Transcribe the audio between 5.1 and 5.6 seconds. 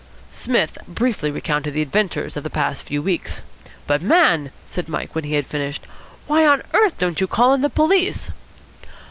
when he had